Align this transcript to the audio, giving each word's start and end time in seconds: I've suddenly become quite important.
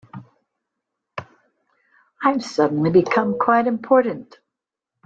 I've 2.23 2.43
suddenly 2.43 2.89
become 2.89 3.37
quite 3.37 3.67
important. 3.67 4.39